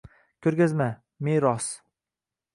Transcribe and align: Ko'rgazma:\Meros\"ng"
Ko'rgazma:\Meros\"ng" 0.45 1.71